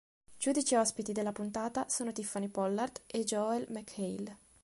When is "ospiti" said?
0.73-1.11